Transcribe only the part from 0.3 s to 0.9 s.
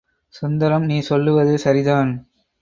Sundaram